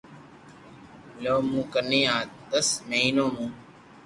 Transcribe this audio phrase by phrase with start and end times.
[1.29, 2.01] او مون ڪني
[2.49, 3.49] دس مھينون مون